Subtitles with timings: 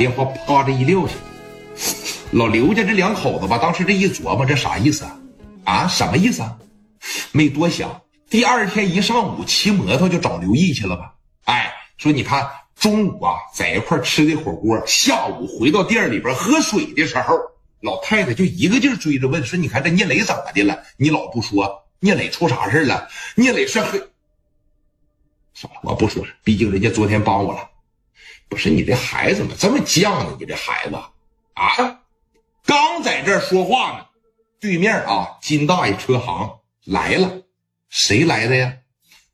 [0.00, 1.12] 电话啪这一撂下，
[2.30, 5.20] 老刘家这两口子吧，当时这一琢磨，这啥意思啊？
[5.64, 6.56] 啊，什么意思啊？
[7.32, 8.00] 没多想，
[8.30, 11.12] 第二天一上午骑摩托就找刘毅去了吧？
[11.44, 17.36] 哎，说你看中午啊在一块吃的火锅，下午回到店里边喝水的时候，
[17.82, 20.82] 老太太就一个劲追着问说：“你看这聂磊怎么的了？
[20.96, 23.06] 你老不说，聂磊出啥事了？
[23.34, 24.02] 聂磊是黑……
[25.52, 27.68] 算了，我不说了，毕竟人家昨天帮我了。
[28.48, 30.36] 不是你这孩子怎么这么犟呢？
[30.38, 30.94] 你这孩子
[31.54, 32.00] 啊，
[32.64, 34.06] 刚在这说话呢。”
[34.60, 37.42] 对面啊，金大爷车行来了，
[37.88, 38.74] 谁来的呀？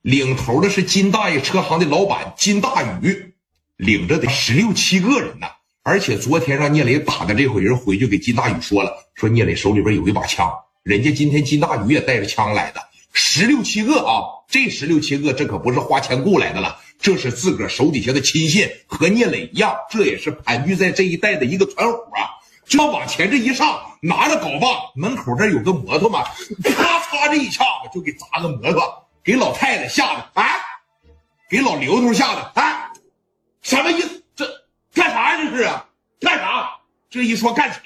[0.00, 3.34] 领头的是金大爷车行的老板金大宇，
[3.76, 5.46] 领着得十六七个人呢。
[5.84, 10.52] 而且昨天让聂磊打的这伙人回去给金大宇说了，说聂磊手里边有一把枪，
[10.82, 12.80] 人家今天金大宇也带着枪来的，
[13.12, 14.42] 十六七个啊！
[14.48, 22.30] 这十六七个，这可不是花钱雇来的了，这是自个儿手底下的亲信，和聂磊一样，这也是盘踞在这一带的一个团伙啊。
[22.64, 26.22] 这往前这一上，拿着镐把，门口这有个摩托嘛，
[26.62, 30.44] 咔嚓这一下子就给砸个摩托，给老太太吓的，啊，
[31.50, 32.92] 给老刘头吓的，啊，
[33.62, 34.22] 什么意思？
[34.36, 34.46] 这
[34.94, 35.50] 干啥呀？
[35.50, 35.84] 这是啊，
[36.20, 36.70] 干啥？
[37.10, 37.80] 这一说干啥？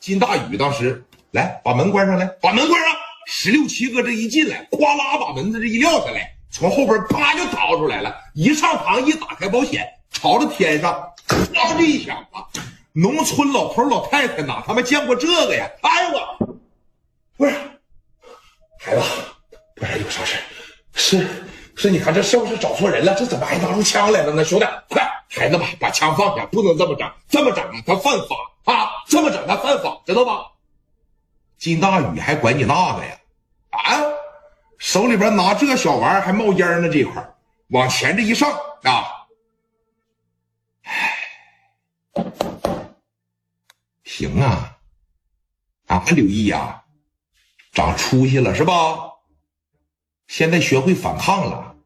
[0.00, 2.92] 金大宇当时来把门关上来，把门关上，
[3.28, 10.92] 十六七个这一进来，哗啦把门子这一撂下来，从后边啪就掏出来了，一上膛一打开保险，朝着天上，
[11.26, 12.44] 啪这一响啊。
[12.92, 15.66] 农村老头老太太哪他妈见过这个呀？
[15.80, 16.58] 哎呦我，
[17.38, 17.52] 不是
[18.78, 19.02] 孩子，
[19.74, 20.36] 不是有啥事
[20.92, 21.26] 是
[21.74, 23.14] 是，你看这是不是找错人了？
[23.14, 24.44] 这怎么还拿出枪来了呢？
[24.44, 28.36] 兄弟，快，孩子们把枪放下，不能这么整，这么整啊，他犯法
[28.70, 28.90] 啊！
[29.08, 30.48] 这么整他犯法，知道吧？
[31.56, 33.16] 金大宇还管你那个呀？
[34.82, 37.24] 手里边拿这小玩意儿还冒烟呢，这块
[37.68, 38.50] 往前这一上
[38.82, 39.06] 啊！
[44.02, 44.76] 行啊，
[45.86, 46.82] 啊，刘毅呀，
[47.72, 48.98] 长出息了是吧？
[50.26, 51.76] 现在学会反抗了，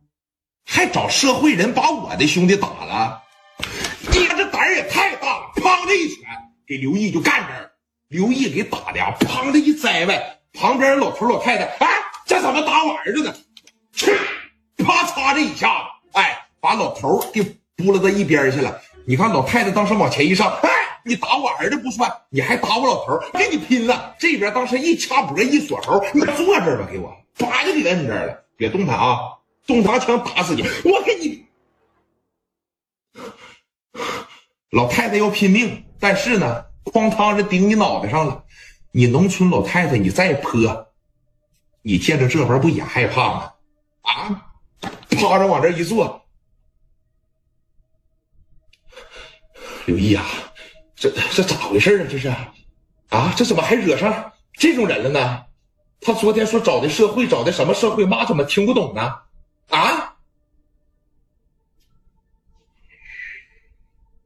[0.64, 3.22] 还找社会人把我的兄弟打了，
[4.10, 5.52] 你这胆儿也太大了！
[5.56, 6.24] 砰的一拳
[6.66, 7.70] 给刘毅就干这儿，
[8.08, 11.86] 刘毅给打的啊，砰的一栽歪，旁边老头老太太，哎，
[12.26, 13.34] 这怎么打我儿子呢？
[13.92, 14.12] 去，
[14.76, 17.42] 啪嚓这一下子，哎，把老头给
[17.76, 18.78] 扑了到一边去了。
[19.06, 20.70] 你看老太太当时往前一上，哎。
[21.08, 24.12] 你打我儿子不算，你还打我老头跟你拼了！
[24.18, 29.18] 这边当时一掐脖一锁喉，你坐这儿吧，给我，叭就给摁这儿了，别动他啊！
[29.68, 30.62] 动拿枪打死你！
[30.84, 31.46] 我给你，
[34.70, 38.42] 老太太要拼命，但是呢，哐当是顶你脑袋上了。
[38.90, 40.85] 你农村老太太，你再泼，
[41.86, 43.52] 你见着这玩意儿不也害怕吗？
[44.02, 44.50] 啊，
[45.10, 46.26] 趴着往这一坐，
[49.84, 50.26] 刘毅啊！
[50.96, 52.06] 这这咋回事啊？
[52.10, 52.28] 这是，
[53.10, 55.44] 啊，这怎么还惹上这种人了呢？
[56.00, 58.04] 他昨天说找的社会，找的什么社会？
[58.04, 59.20] 妈怎么听不懂呢？
[59.68, 60.16] 啊，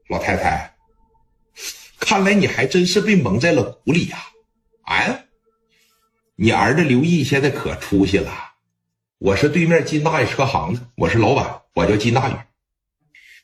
[0.08, 0.74] 老太太，
[1.98, 4.18] 看来你还真是被蒙在了鼓里呀！
[4.84, 5.20] 啊，
[6.42, 8.32] 你儿子刘毅现在可出息了。
[9.18, 12.32] 我是对面金大爷车行的，我是老板，我叫金大宇。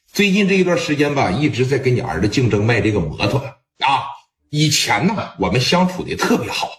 [0.07, 3.39] 最近这一段时间吧，一直在跟你儿子竞争卖这个摩托
[3.81, 4.07] 啊。
[4.49, 6.71] 以前呢，我们相处的特别好，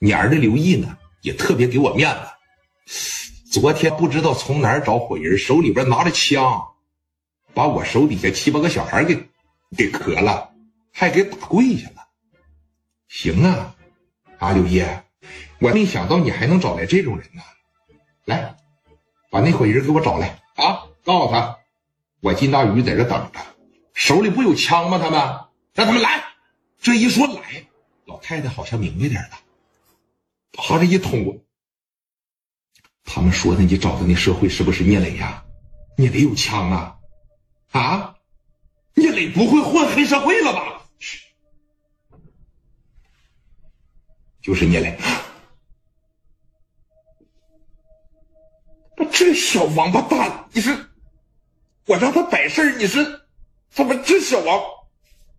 [0.00, 3.52] 你儿子刘毅呢也特别给我面子。
[3.52, 6.64] 昨天不知道从哪儿找伙人，手里边拿着枪，
[7.54, 9.28] 把我手底下七八个小孩给
[9.76, 10.50] 给磕了，
[10.92, 12.08] 还给打跪下了。
[13.06, 13.76] 行啊，
[14.40, 14.84] 啊刘毅，
[15.60, 17.42] 我没想到你还能找来这种人呢。
[18.24, 18.56] 来，
[19.30, 21.58] 把那伙人给我找来啊，告诉他。
[22.20, 23.40] 我金大鱼在这等着，
[23.94, 24.98] 手里不有枪吗？
[24.98, 25.20] 他们
[25.74, 26.24] 让他们来。
[26.80, 27.66] 这一说来，
[28.06, 29.38] 老太太好像明白点了，
[30.52, 31.42] 啪这一捅。
[33.04, 35.44] 他们说的你找的那社会是不是聂磊呀？
[35.96, 36.96] 聂磊有枪啊？
[37.72, 38.16] 啊？
[38.94, 40.86] 聂磊不会混黑社会了吧？
[44.42, 44.98] 就是聂磊。
[49.20, 50.74] 这小王八蛋，你是？
[51.84, 53.20] 我让他摆事儿，你是
[53.68, 54.58] 怎么这小王？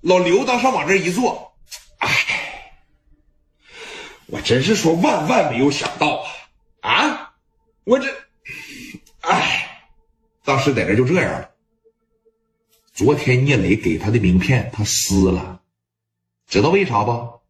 [0.01, 1.55] 老刘当时往这一坐，
[1.97, 2.07] 哎，
[4.27, 6.23] 我真是说万万没有想到
[6.81, 6.91] 啊！
[6.91, 7.33] 啊，
[7.83, 8.07] 我这，
[9.21, 9.89] 哎，
[10.43, 11.49] 当时在这就这样了。
[12.93, 15.63] 昨天聂磊给他的名片他撕了，
[16.47, 17.40] 知道为啥不？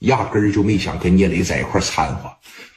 [0.00, 2.30] 压根儿就没想跟聂磊在一块掺和。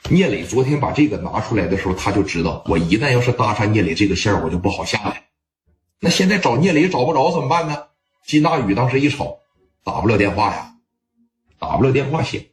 [0.09, 5.23] 聂磊昨天把这个拿出来的时候，他就知道，我一旦要是搭上聂磊这个线儿，我就不好下来。
[5.99, 7.83] 那现在找聂磊找不着怎么办呢？
[8.25, 9.39] 金大宇当时一瞅，
[9.83, 10.73] 打不了电话呀，
[11.59, 12.45] 打不了电话行，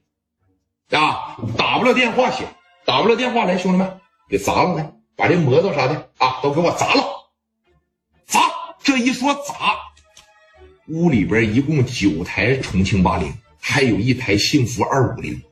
[0.91, 2.47] 啊，打不了电话行，
[2.85, 7.05] 打不了电话来，兄弟们给砸了来，把这摩托啥的啊都给我砸了，
[8.27, 8.41] 砸！
[8.83, 9.77] 这一说砸，
[10.87, 15.43] 屋里边一共九台重庆八零，还有一台幸福二五零，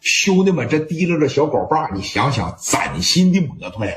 [0.00, 3.92] 兄弟们这提溜着小镐把，你想想崭新的摩托呀。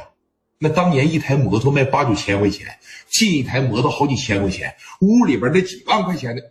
[0.58, 2.68] 那当年一台摩托卖八九千块钱，
[3.10, 6.42] 进一台摩托好几千块钱，屋里边那几万块钱的，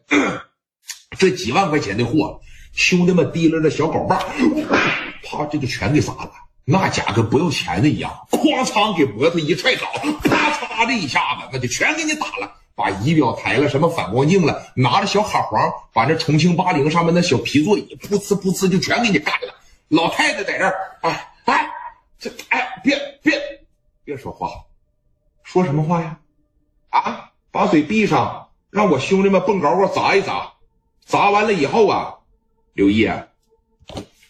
[1.19, 2.41] 这几万块钱的货，
[2.73, 4.17] 兄弟们提溜着小镐把，
[5.23, 6.33] 啪，这就全给砸了。
[6.65, 9.87] 那家伙跟不要钱的一样，哐嚓给摩托一踹倒，
[10.23, 19.55] 啪嚓的一下子，那就全给你打了，把仪表台了，什么反光镜了，拿着小哈簧，把这重庆八零上面那小皮座椅，噗呲噗呲就全给你干了。
[19.89, 21.71] 老太太在这儿，哎哎，
[22.19, 23.41] 这哎别别。
[24.05, 24.51] 别说话，
[25.43, 26.19] 说什么话呀？
[26.89, 30.53] 啊，把嘴闭上，让我兄弟们蹦高高砸一砸，
[31.05, 32.17] 砸完了以后啊，
[32.73, 33.09] 刘毅，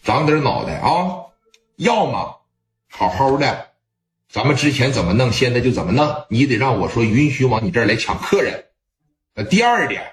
[0.03, 1.25] 长点脑袋啊！
[1.77, 2.41] 要么
[2.89, 3.70] 好好的，
[4.31, 6.23] 咱们之前怎么弄，现在就怎么弄。
[6.29, 8.63] 你得让我说允许往你这儿来抢客人。
[9.35, 10.03] 那第二点，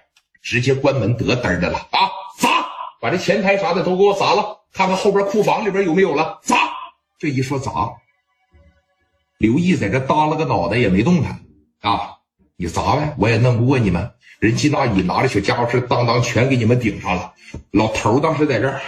[0.42, 2.10] 直接关门得嘚的了啊！
[2.36, 2.66] 砸，
[3.00, 6.40] 把这前台啥的都给我砸了，看看后边库房里边有没有了。
[6.42, 6.56] 砸，
[7.20, 7.72] 这一说砸。
[9.38, 11.44] 刘毅在这耷拉个脑袋也没动弹
[11.80, 12.16] 啊！
[12.56, 14.14] 你砸呗，我也弄不过你们。
[14.40, 17.34] 人金大宇拿着小家伙事当当全给你们顶上了。
[17.70, 18.80] 老头当时在这儿